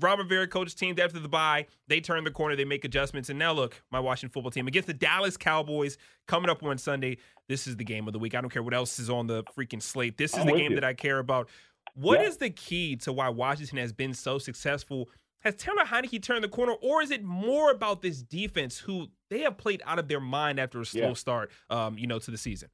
Ron 0.00 0.18
Rivera 0.18 0.46
coached 0.46 0.78
team 0.78 0.96
after 0.98 1.18
the 1.18 1.28
bye. 1.28 1.66
They 1.88 2.00
turn 2.00 2.24
the 2.24 2.30
corner, 2.30 2.56
they 2.56 2.64
make 2.64 2.84
adjustments, 2.84 3.28
and 3.28 3.38
now 3.38 3.52
look, 3.52 3.82
my 3.90 4.00
Washington 4.00 4.32
football 4.32 4.50
team 4.50 4.66
against 4.66 4.86
the 4.86 4.94
Dallas 4.94 5.36
Cowboys 5.36 5.98
coming 6.26 6.48
up 6.48 6.62
on 6.62 6.78
Sunday. 6.78 7.18
This 7.48 7.66
is 7.66 7.76
the 7.76 7.84
game 7.84 8.06
of 8.06 8.12
the 8.12 8.18
week. 8.18 8.34
I 8.34 8.40
don't 8.40 8.50
care 8.50 8.62
what 8.62 8.74
else 8.74 8.98
is 8.98 9.10
on 9.10 9.26
the 9.26 9.44
freaking 9.56 9.82
slate. 9.82 10.16
This 10.16 10.32
is 10.32 10.40
I'm 10.40 10.46
the 10.46 10.52
game 10.52 10.70
you. 10.72 10.76
that 10.76 10.84
I 10.84 10.94
care 10.94 11.18
about. 11.18 11.48
What 11.94 12.20
yeah. 12.20 12.28
is 12.28 12.38
the 12.38 12.50
key 12.50 12.96
to 12.96 13.12
why 13.12 13.28
Washington 13.28 13.78
has 13.78 13.92
been 13.92 14.14
so 14.14 14.38
successful? 14.38 15.10
Has 15.40 15.56
Taylor 15.56 15.84
Heinicke 15.84 16.22
turned 16.22 16.44
the 16.44 16.48
corner, 16.48 16.74
or 16.80 17.02
is 17.02 17.10
it 17.10 17.24
more 17.24 17.70
about 17.70 18.00
this 18.00 18.22
defense 18.22 18.78
who 18.78 19.08
they 19.28 19.40
have 19.40 19.58
played 19.58 19.82
out 19.84 19.98
of 19.98 20.06
their 20.06 20.20
mind 20.20 20.60
after 20.60 20.80
a 20.80 20.86
slow 20.86 21.08
yeah. 21.08 21.14
start, 21.14 21.50
um, 21.68 21.98
you 21.98 22.06
know, 22.06 22.20
to 22.20 22.30
the 22.30 22.38
season? 22.38 22.68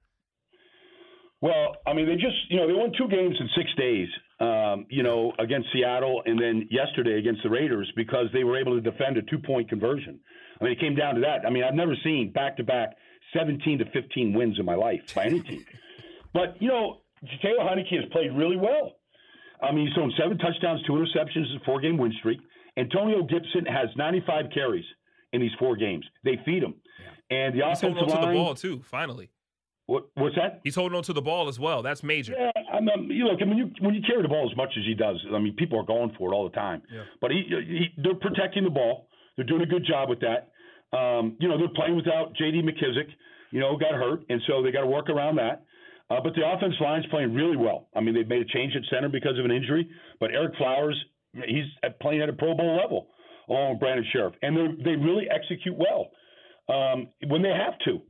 Well, 1.41 1.77
I 1.87 1.93
mean, 1.93 2.07
they 2.07 2.15
just, 2.15 2.37
you 2.49 2.57
know, 2.57 2.67
they 2.67 2.73
won 2.73 2.93
two 2.99 3.07
games 3.09 3.37
in 3.39 3.49
six 3.57 3.71
days, 3.77 4.09
um, 4.41 4.87
you 4.91 5.05
know, 5.05 5.33
against 5.39 5.69
Seattle 5.73 6.23
and 6.27 6.41
then 6.41 6.67
yesterday 6.71 7.19
against 7.19 7.43
the 7.45 7.51
Raiders 7.51 7.91
because 7.95 8.27
they 8.33 8.43
were 8.43 8.59
able 8.59 8.75
to 8.75 8.81
defend 8.81 9.17
a 9.19 9.23
two 9.23 9.39
point 9.39 9.69
conversion. 9.69 10.19
I 10.61 10.65
mean, 10.65 10.73
it 10.73 10.81
came 10.81 10.97
down 10.97 11.15
to 11.15 11.21
that. 11.21 11.47
I 11.47 11.51
mean, 11.51 11.63
I've 11.63 11.75
never 11.75 11.95
seen 12.03 12.33
back 12.33 12.57
to 12.57 12.65
back 12.65 12.97
17 13.37 13.79
to 13.79 13.85
15 13.93 14.33
wins 14.33 14.59
in 14.59 14.65
my 14.65 14.75
life 14.75 15.01
by 15.15 15.27
any 15.27 15.41
team. 15.41 15.65
but, 16.33 16.61
you 16.61 16.69
know, 16.69 17.03
Taylor 17.41 17.61
Heinicke 17.61 17.95
has 17.95 18.11
played 18.11 18.33
really 18.33 18.57
well. 18.57 18.97
I 19.63 19.73
mean, 19.73 19.87
he's 19.87 19.95
thrown 19.95 20.13
seven 20.19 20.39
touchdowns, 20.39 20.83
two 20.87 20.93
interceptions, 20.93 21.55
a 21.55 21.65
four 21.65 21.81
game 21.81 21.99
win 21.99 22.13
streak. 22.19 22.41
Antonio 22.77 23.23
Gibson 23.23 23.65
has 23.67 23.89
95 23.97 24.47
carries 24.53 24.85
in 25.33 25.41
these 25.41 25.51
four 25.59 25.77
games. 25.77 26.05
They 26.25 26.41
feed 26.45 26.63
him. 26.63 26.75
Yeah. 27.31 27.37
And 27.37 27.55
the 27.55 27.67
he's 27.67 27.79
offensive 27.79 28.09
line. 28.09 28.21
to 28.23 28.27
the 28.29 28.33
ball, 28.35 28.55
too, 28.55 28.81
finally. 28.83 29.31
What, 29.89 30.05
what's 30.17 30.37
that? 30.37 30.61
He's 30.65 30.75
holding 30.75 30.95
on 30.95 31.03
to 31.05 31.15
the 31.15 31.23
ball 31.23 31.49
as 31.49 31.59
well. 31.59 31.81
That's 31.81 32.03
major. 32.03 32.35
Yeah, 32.39 32.53
I 32.71 32.79
mean, 32.79 33.11
you 33.11 33.25
look, 33.25 33.41
I 33.41 33.47
mean, 33.47 33.57
you, 33.57 33.71
when 33.81 33.95
you 33.95 34.03
carry 34.07 34.21
the 34.21 34.29
ball 34.29 34.47
as 34.51 34.55
much 34.55 34.69
as 34.79 34.85
he 34.85 34.93
does, 34.93 35.17
I 35.35 35.39
mean, 35.39 35.55
people 35.57 35.81
are 35.81 35.85
going 35.85 36.15
for 36.19 36.31
it 36.31 36.37
all 36.37 36.45
the 36.45 36.55
time. 36.55 36.83
Yeah. 36.93 37.05
But 37.23 37.31
he, 37.31 37.45
he, 37.49 37.87
they're 37.97 38.15
protecting 38.15 38.65
the 38.65 38.71
ball. 38.71 39.09
They're 39.37 39.47
doing 39.47 39.63
a 39.63 39.67
good 39.67 39.87
job 39.89 40.11
with 40.11 40.21
that. 40.21 40.53
Um, 40.95 41.39
you 41.41 41.49
know, 41.49 41.57
they're 41.57 41.73
playing 41.75 41.97
without 41.97 42.37
J.D. 42.37 42.61
McKissick. 42.61 43.09
You 43.51 43.61
know, 43.61 43.79
got 43.79 43.93
hurt, 43.95 44.25
and 44.29 44.43
so 44.47 44.63
they 44.63 44.71
got 44.71 44.83
to 44.83 44.87
work 44.87 45.09
around 45.09 45.37
that. 45.37 45.65
Uh, 46.11 46.21
but 46.23 46.35
the 46.35 46.43
offense 46.45 46.75
line's 46.83 47.07
playing 47.07 47.33
really 47.33 47.57
well. 47.57 47.89
I 47.97 48.01
mean, 48.01 48.15
they've 48.15 48.29
made 48.29 48.43
a 48.43 48.53
change 48.53 48.75
at 48.77 48.83
center 48.91 49.09
because 49.09 49.39
of 49.39 49.47
an 49.47 49.51
injury, 49.51 49.89
but 50.21 50.31
Ereck 50.31 50.55
Flowers, 50.59 51.03
he's 51.33 51.65
playing 52.03 52.21
at 52.21 52.29
a 52.29 52.35
Pro 52.35 52.55
Bowl 52.55 52.77
level 52.77 53.09
along 53.49 53.71
with 53.73 53.81
Brandon 53.81 54.05
Scherff, 54.15 54.35
and 54.43 54.55
they 54.55 54.85
they 54.85 54.97
really 54.97 55.29
execute 55.31 55.77
well 55.77 56.11
um, 56.69 57.09
when 57.29 57.41
they 57.41 57.53
have 57.53 57.79
to. 57.87 58.01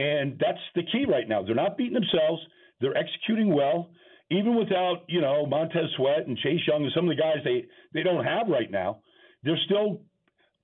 And 0.00 0.38
that's 0.44 0.64
the 0.74 0.82
key 0.92 1.04
right 1.06 1.28
now. 1.28 1.42
They're 1.42 1.54
not 1.64 1.76
beating 1.76 1.94
themselves. 1.94 2.40
They're 2.80 2.96
executing 2.96 3.52
well, 3.54 3.90
even 4.30 4.52
without 4.56 4.98
you 5.08 5.20
know 5.20 5.44
Montez 5.46 5.88
Sweat 5.96 6.26
and 6.26 6.36
Chase 6.38 6.60
Young 6.66 6.82
and 6.84 6.92
some 6.96 7.04
of 7.08 7.16
the 7.16 7.20
guys 7.22 7.38
they 7.44 7.58
they 7.94 8.02
don't 8.02 8.24
have 8.24 8.48
right 8.48 8.70
now. 8.70 9.00
They're 9.44 9.62
still 9.66 10.00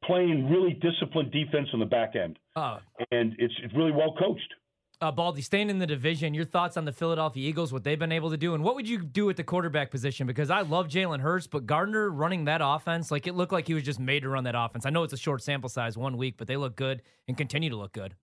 playing 0.04 0.48
really 0.50 0.74
disciplined 0.74 1.32
defense 1.32 1.68
on 1.74 1.80
the 1.80 1.86
back 1.86 2.14
end, 2.16 2.38
Uh, 2.54 2.78
and 3.10 3.34
it's 3.38 3.54
it's 3.62 3.74
really 3.74 3.92
well 3.92 4.14
coached. 4.18 4.52
uh, 5.00 5.10
Baldy, 5.10 5.42
staying 5.42 5.68
in 5.68 5.78
the 5.78 5.86
division, 5.86 6.32
your 6.32 6.44
thoughts 6.44 6.76
on 6.76 6.84
the 6.84 6.92
Philadelphia 6.92 7.46
Eagles, 7.48 7.72
what 7.72 7.82
they've 7.84 7.98
been 7.98 8.12
able 8.12 8.30
to 8.30 8.36
do, 8.36 8.54
and 8.54 8.62
what 8.64 8.74
would 8.76 8.88
you 8.88 8.98
do 9.02 9.28
at 9.30 9.36
the 9.36 9.44
quarterback 9.44 9.90
position? 9.90 10.26
Because 10.26 10.48
I 10.48 10.60
love 10.62 10.86
Jalen 10.88 11.20
Hurts, 11.20 11.46
but 11.46 11.66
Gardner 11.66 12.08
running 12.10 12.44
that 12.46 12.60
offense, 12.64 13.10
like 13.10 13.26
it 13.26 13.34
looked 13.34 13.52
like 13.52 13.66
he 13.66 13.74
was 13.74 13.82
just 13.82 14.00
made 14.00 14.20
to 14.22 14.28
run 14.28 14.44
that 14.44 14.54
offense. 14.56 14.86
I 14.86 14.90
know 14.90 15.02
it's 15.02 15.12
a 15.12 15.18
short 15.18 15.42
sample 15.42 15.68
size, 15.68 15.98
one 15.98 16.16
week, 16.16 16.36
but 16.38 16.46
they 16.46 16.56
look 16.56 16.76
good 16.76 17.02
and 17.28 17.36
continue 17.36 17.68
to 17.70 17.76
look 17.76 17.92
good. 17.92 18.14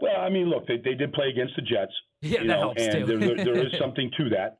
Well, 0.00 0.20
I 0.20 0.30
mean, 0.30 0.48
look, 0.48 0.66
they, 0.66 0.76
they 0.76 0.94
did 0.94 1.12
play 1.12 1.28
against 1.28 1.56
the 1.56 1.62
Jets. 1.62 1.92
Yeah, 2.22 2.42
you 2.42 2.48
that 2.48 2.52
know, 2.52 2.60
helps 2.60 2.82
and 2.82 2.92
too. 2.92 3.18
there, 3.18 3.34
there, 3.34 3.66
is 3.66 3.72
something 3.80 4.10
to 4.18 4.28
that. 4.28 4.58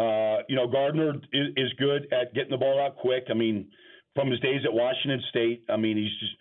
Uh, 0.00 0.42
you 0.48 0.56
know, 0.56 0.66
Gardner 0.66 1.12
is, 1.34 1.48
is 1.54 1.70
good 1.78 2.10
at 2.10 2.32
getting 2.32 2.50
the 2.50 2.56
ball 2.56 2.80
out 2.80 2.96
quick. 2.96 3.24
I 3.28 3.34
mean, 3.34 3.68
from 4.14 4.30
his 4.30 4.40
days 4.40 4.62
at 4.64 4.72
Washington 4.72 5.22
State, 5.28 5.64
I 5.68 5.76
mean, 5.76 5.98
he's 5.98 6.18
just 6.18 6.32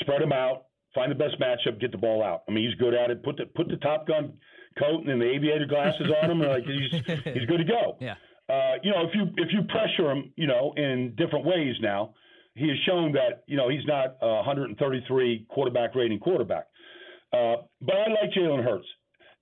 spread 0.00 0.20
them 0.20 0.32
out, 0.32 0.64
find 0.92 1.10
the 1.10 1.14
best 1.14 1.36
matchup, 1.40 1.80
get 1.80 1.92
the 1.92 1.98
ball 1.98 2.24
out. 2.24 2.42
I 2.48 2.50
mean, 2.50 2.68
he's 2.68 2.74
good 2.80 2.94
at 2.94 3.12
it. 3.12 3.22
Put 3.22 3.36
the 3.36 3.46
put 3.46 3.68
the 3.68 3.76
Top 3.76 4.08
Gun 4.08 4.32
coat 4.78 5.06
and 5.06 5.20
the 5.20 5.26
aviator 5.26 5.66
glasses 5.66 6.10
on 6.22 6.30
him, 6.30 6.40
and 6.40 6.50
like 6.50 6.64
he's 6.64 6.90
he's 7.34 7.46
good 7.46 7.58
to 7.58 7.64
go. 7.64 7.96
Yeah. 8.00 8.14
Uh, 8.48 8.74
you 8.82 8.90
know, 8.90 9.06
if 9.06 9.14
you 9.14 9.24
if 9.36 9.52
you 9.52 9.62
pressure 9.68 10.10
him, 10.10 10.32
you 10.36 10.46
know, 10.46 10.72
in 10.76 11.14
different 11.16 11.44
ways 11.44 11.76
now, 11.80 12.14
he 12.54 12.68
has 12.68 12.78
shown 12.86 13.12
that 13.12 13.44
you 13.46 13.56
know 13.56 13.68
he's 13.68 13.86
not 13.86 14.16
a 14.22 14.36
133 14.42 15.46
quarterback 15.48 15.94
rating 15.94 16.18
quarterback. 16.18 16.66
Uh, 17.32 17.62
but 17.80 17.96
I 17.96 18.08
like 18.10 18.32
Jalen 18.36 18.64
Hurts. 18.64 18.86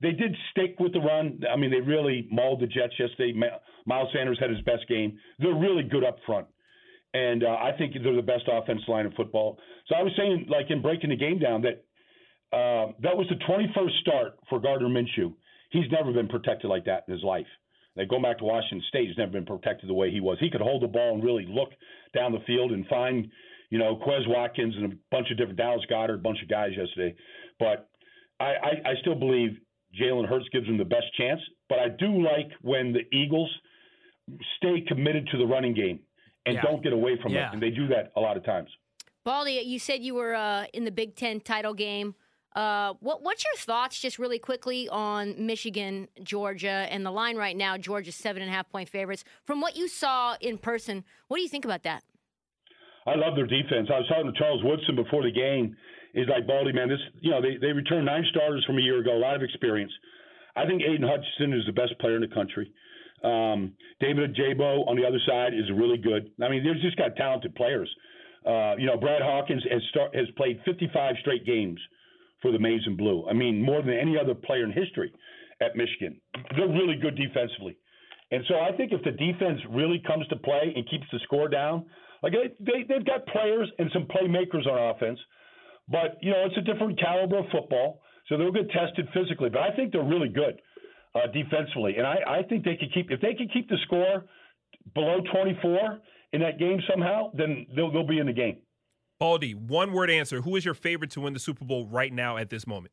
They 0.03 0.13
did 0.13 0.37
stick 0.51 0.77
with 0.79 0.93
the 0.93 1.01
run. 1.01 1.41
I 1.51 1.57
mean, 1.57 1.71
they 1.71 1.81
really 1.81 2.29
mauled 2.31 2.61
the 2.61 2.67
Jets 2.67 2.93
yesterday. 2.99 3.33
Miles 3.87 4.09
Sanders 4.13 4.39
had 4.39 4.51
his 4.51 4.61
best 4.61 4.87
game. 4.89 5.19
They're 5.39 5.55
really 5.55 5.83
good 5.83 6.05
up 6.05 6.19
front. 6.27 6.47
And 7.15 7.45
uh, 7.45 7.49
I 7.49 7.71
think 7.79 7.95
they're 7.95 8.15
the 8.15 8.21
best 8.21 8.45
offensive 8.51 8.89
line 8.89 9.07
in 9.07 9.13
football. 9.13 9.59
So 9.89 9.95
I 9.95 10.03
was 10.03 10.13
saying, 10.19 10.47
like 10.49 10.67
in 10.71 10.83
breaking 10.83 11.11
the 11.11 11.17
game 11.17 11.39
down, 11.39 11.63
that 11.63 11.85
uh, 12.53 12.93
that 13.03 13.17
was 13.17 13.27
the 13.29 13.37
21st 13.37 14.01
start 14.01 14.39
for 14.49 14.61
Gardner 14.61 14.89
Minshew. 14.89 15.33
He's 15.71 15.91
never 15.91 16.13
been 16.13 16.29
protected 16.29 16.69
like 16.69 16.85
that 16.85 17.05
in 17.09 17.15
his 17.15 17.25
life. 17.25 17.47
Like 17.97 18.09
going 18.09 18.23
back 18.23 18.39
to 18.39 18.45
Washington 18.45 18.83
State, 18.89 19.09
he's 19.09 19.19
never 19.19 19.33
been 19.33 19.47
protected 19.47 19.89
the 19.89 19.95
way 19.95 20.11
he 20.11 20.21
was. 20.21 20.37
He 20.41 20.51
could 20.51 20.61
hold 20.61 20.83
the 20.83 20.89
ball 20.89 21.15
and 21.15 21.25
really 21.25 21.47
look 21.49 21.71
down 22.15 22.33
the 22.33 22.45
field 22.47 22.73
and 22.73 22.87
find, 22.87 23.31
you 23.71 23.79
know, 23.79 23.97
Quez 23.97 24.27
Watkins 24.29 24.75
and 24.77 24.93
a 24.93 24.97
bunch 25.11 25.31
of 25.31 25.37
different 25.37 25.59
Dallas 25.59 25.83
Goedert, 25.91 26.15
a 26.15 26.19
bunch 26.19 26.43
of 26.43 26.49
guys 26.49 26.71
yesterday. 26.77 27.15
But 27.59 27.89
I, 28.39 28.45
I, 28.45 28.71
I 28.91 28.95
still 29.01 29.15
believe 29.15 29.51
Jalen 30.01 30.29
Hurts 30.29 30.47
gives 30.53 30.67
them 30.67 30.79
the 30.79 30.85
best 30.85 31.07
chance. 31.19 31.41
But 31.69 31.79
I 31.79 31.89
do 31.89 32.23
like 32.23 32.51
when 32.63 32.93
the 32.93 33.01
Eagles 33.17 33.51
stay 34.59 34.83
committed 34.87 35.29
to 35.33 35.39
the 35.39 35.47
running 35.47 35.75
game 35.75 36.01
and 36.45 36.55
Yeah. 36.57 36.63
don't 36.63 36.83
get 36.83 36.93
away 36.93 37.17
from 37.23 37.33
Yeah. 37.33 37.49
it. 37.49 37.55
And 37.55 37.63
they 37.63 37.71
do 37.71 37.87
that 37.89 38.13
a 38.17 38.21
lot 38.21 38.37
of 38.37 38.45
times. 38.45 38.69
Baldy, 39.25 39.61
you 39.65 39.79
said 39.79 40.03
you 40.03 40.15
were 40.15 40.35
uh, 40.35 40.67
in 40.73 40.85
the 40.85 40.91
Big 40.93 41.17
Ten 41.17 41.41
title 41.41 41.75
game. 41.75 42.15
Uh, 42.55 42.95
what 43.01 43.23
what's 43.23 43.45
your 43.45 43.57
thoughts, 43.57 44.01
just 44.01 44.19
really 44.19 44.39
quickly, 44.39 44.89
on 44.89 45.35
Michigan, 45.45 46.09
Georgia, 46.23 46.87
and 46.91 47.05
the 47.05 47.11
line 47.11 47.37
right 47.37 47.57
now? 47.57 47.77
Georgia's 47.77 48.15
seven 48.15 48.41
and 48.41 48.51
a 48.51 48.55
half 48.55 48.71
point 48.71 48.89
favorites. 48.89 49.25
From 49.45 49.61
what 49.61 49.77
you 49.77 49.89
saw 49.89 50.37
in 50.41 50.57
person, 50.57 51.05
what 51.29 51.37
do 51.37 51.43
you 51.43 51.49
think 51.51 51.65
about 51.67 51.83
that? 51.83 52.03
I 53.07 53.15
love 53.15 53.37
their 53.37 53.47
defense. 53.47 53.89
I 53.93 53.99
was 53.99 54.09
talking 54.09 54.33
to 54.33 54.39
Charles 54.39 54.63
Woodson 54.65 54.97
before 54.97 55.23
the 55.23 55.31
game. 55.31 55.77
He's 56.13 56.29
like, 56.29 56.47
Baldy, 56.47 56.73
man, 56.73 56.89
this, 56.89 57.01
you 57.21 57.31
know, 57.31 57.41
they, 57.41 57.57
they 57.61 57.73
returned 57.73 58.07
nine 58.07 58.25
starters 58.31 58.65
from 58.67 58.79
a 58.79 58.83
year 58.83 58.99
ago, 58.99 59.17
a 59.17 59.21
lot 59.21 59.37
of 59.37 59.43
experience. 59.43 59.93
I 60.57 60.67
think 60.67 60.83
Aidan 60.83 61.07
Hutchinson 61.07 61.53
is 61.53 61.67
the 61.67 61.73
best 61.73 61.99
player 62.01 62.17
in 62.17 62.23
the 62.23 62.35
country. 62.35 62.73
Um, 63.23 63.73
David 64.01 64.35
Ojabo 64.35 64.89
on 64.89 64.97
the 64.97 65.07
other 65.07 65.21
side 65.27 65.55
is 65.55 65.65
really 65.75 65.99
good. 65.99 66.31
I 66.43 66.49
mean, 66.49 66.65
they've 66.65 66.83
just 66.83 66.97
got 66.97 67.17
talented 67.17 67.55
players. 67.55 67.89
Uh, 68.47 68.77
you 68.79 68.87
know, 68.87 68.97
Brad 68.97 69.23
Hawkins 69.23 69.63
has 69.71 69.83
start, 69.91 70.15
has 70.15 70.27
played 70.37 70.61
55 70.65 71.15
straight 71.21 71.45
games 71.45 71.81
for 72.41 72.53
the 72.53 72.59
Maize 72.59 72.83
and 72.87 72.97
Blue. 72.97 73.27
I 73.29 73.33
mean, 73.33 73.63
more 73.63 73.83
than 73.83 73.95
any 73.95 74.19
other 74.19 74.35
player 74.35 74.65
in 74.65 74.73
history 74.73 75.13
at 75.61 75.77
Michigan. 75.77 76.21
They're 76.57 76.69
really 76.69 76.97
good 76.97 77.17
defensively. 77.17 77.77
And 78.31 78.45
so 78.49 78.57
I 78.57 78.77
think 78.77 78.93
if 78.93 79.03
the 79.05 79.13
defense 79.13 79.61
really 79.71 80.03
comes 80.07 80.27
to 80.29 80.37
play 80.37 80.73
and 80.75 80.89
keeps 80.89 81.07
the 81.13 81.19
score 81.25 81.49
down, 81.49 81.87
like 82.27 82.33
they, 82.33 82.65
they 82.65 82.83
they've 82.89 83.07
got 83.07 83.25
players 83.27 83.71
and 83.79 83.89
some 83.93 84.07
playmakers 84.07 84.67
on 84.67 84.97
offense, 84.97 85.19
but 85.89 86.19
you 86.21 86.33
know 86.33 86.43
it's 86.45 86.57
a 86.59 86.61
different 86.73 86.99
caliber 86.99 87.39
of 87.39 87.45
football, 87.53 88.01
so 88.29 88.37
they'll 88.37 88.51
get 88.51 88.69
tested 88.71 89.07
physically. 89.15 89.49
But 89.49 89.63
I 89.63 89.77
think 89.77 89.93
they're 89.93 90.03
really 90.03 90.29
good 90.29 90.61
uh, 91.15 91.31
defensively, 91.33 91.95
and 91.97 92.07
I, 92.07 92.41
I 92.41 92.43
think 92.43 92.65
they 92.65 92.75
could 92.75 92.93
keep 92.93 93.13
if 93.13 93.21
they 93.21 93.35
can 93.35 93.49
keep 93.49 93.69
the 93.69 93.79
score 93.85 94.25
below 94.95 95.21
24 95.33 96.01
in 96.33 96.41
that 96.41 96.59
game 96.59 96.81
somehow, 96.91 97.31
then 97.35 97.67
they'll 97.77 97.93
they'll 97.93 98.07
be 98.07 98.19
in 98.19 98.27
the 98.27 98.33
game. 98.33 98.57
Baldy, 99.21 99.55
one 99.55 99.93
word 99.93 100.11
answer. 100.11 100.43
Who 100.43 100.57
is 100.57 100.65
your 100.65 100.75
favorite 100.75 101.13
to 101.13 101.21
win 101.21 101.33
the 101.33 101.39
Super 101.39 101.65
Bowl 101.65 101.87
right 101.87 102.13
now 102.13 102.37
at 102.37 102.51
this 102.51 102.67
moment? 102.67 102.93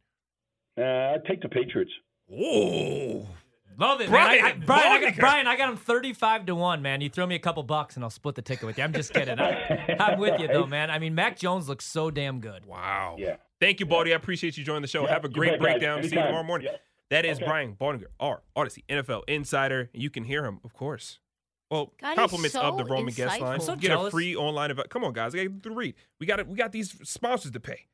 Uh, 0.77 0.83
I 0.83 1.15
take 1.27 1.41
the 1.41 1.49
Patriots. 1.49 1.91
Oh, 2.31 3.27
Love 3.77 4.01
it, 4.01 4.09
Brian, 4.09 4.41
man. 4.41 4.45
I, 4.45 4.49
I, 4.49 4.53
Brian, 4.65 4.91
I 4.91 5.01
got, 5.09 5.15
Brian, 5.17 5.47
I 5.47 5.57
got 5.57 5.69
him 5.69 5.77
35 5.77 6.45
to 6.47 6.55
1, 6.55 6.81
man. 6.81 7.01
You 7.01 7.09
throw 7.09 7.25
me 7.25 7.35
a 7.35 7.39
couple 7.39 7.63
bucks 7.63 7.95
and 7.95 8.03
I'll 8.03 8.09
split 8.09 8.35
the 8.35 8.41
ticket 8.41 8.65
with 8.65 8.77
you. 8.77 8.83
I'm 8.83 8.93
just 8.93 9.13
kidding. 9.13 9.39
I, 9.39 9.95
I'm 9.99 10.19
with 10.19 10.39
you, 10.39 10.47
though, 10.47 10.65
man. 10.67 10.89
I 10.91 10.99
mean, 10.99 11.15
Mac 11.15 11.37
Jones 11.37 11.67
looks 11.67 11.85
so 11.85 12.11
damn 12.11 12.39
good. 12.39 12.65
wow. 12.65 13.15
Yeah. 13.17 13.35
Thank 13.59 13.79
you, 13.79 13.85
Baldy. 13.85 14.11
I 14.13 14.15
appreciate 14.17 14.57
you 14.57 14.63
joining 14.63 14.81
the 14.81 14.87
show. 14.87 15.03
Yeah, 15.03 15.13
Have 15.13 15.25
a 15.25 15.29
great 15.29 15.51
bet, 15.51 15.59
guys. 15.59 15.63
breakdown. 15.63 16.03
See 16.03 16.15
you 16.15 16.21
tomorrow 16.21 16.43
morning. 16.43 16.67
Yeah. 16.71 16.77
That 17.09 17.25
is 17.25 17.37
Okay. 17.37 17.45
Brian 17.45 17.75
Baldinger, 17.79 18.07
our 18.19 18.41
Audacy 18.57 18.83
NFL 18.89 19.21
insider. 19.27 19.89
You 19.93 20.09
can 20.09 20.23
hear 20.23 20.43
him, 20.45 20.59
of 20.63 20.73
course. 20.73 21.19
Well, 21.71 21.91
God, 22.01 22.09
he's 22.09 22.15
compliments 22.17 22.55
of 22.55 22.77
the 22.77 22.85
Roman 22.85 23.13
guest 23.13 23.39
line. 23.39 23.51
insightful. 23.51 23.53
I'm 23.53 23.59
so 23.61 23.75
Get 23.75 23.91
a 23.91 24.09
free 24.11 24.35
online 24.35 24.69
evaluation. 24.71 24.89
Come 24.89 25.03
on, 25.05 25.13
guys. 25.13 25.33
I 25.33 25.45
got 25.45 25.63
to 25.63 25.71
read. 25.71 25.95
We 26.19 26.25
got 26.27 26.39
it. 26.39 26.47
We 26.47 26.55
got 26.55 26.71
these 26.71 26.95
sponsors 27.07 27.51
to 27.51 27.59
pay. 27.59 27.87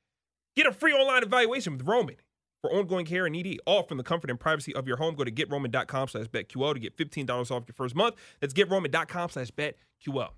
Get 0.55 0.65
a 0.67 0.71
free 0.71 0.93
online 0.93 1.23
evaluation 1.23 1.77
with 1.77 1.87
Roman 1.87 2.15
for 2.61 2.71
ongoing 2.71 3.05
care 3.05 3.25
and 3.25 3.35
ED, 3.35 3.57
all 3.65 3.83
from 3.83 3.97
the 3.97 4.03
comfort 4.03 4.29
and 4.29 4.39
privacy 4.39 4.73
of 4.75 4.87
your 4.87 4.97
home. 4.97 5.15
Go 5.15 5.23
to 5.23 5.31
getroman.com 5.31 6.07
slash 6.07 6.27
betql 6.27 6.73
to 6.73 6.79
get 6.79 6.97
$15 6.97 7.29
off 7.51 7.63
your 7.67 7.73
first 7.75 7.95
month. 7.95 8.15
That's 8.39 8.53
getroman.com 8.53 9.29
slash 9.29 9.51
betql. 9.51 10.29